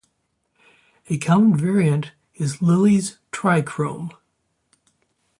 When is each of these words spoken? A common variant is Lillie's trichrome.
A 1.11 1.19
common 1.19 1.55
variant 1.55 2.13
is 2.33 2.59
Lillie's 2.59 3.19
trichrome. 3.31 4.09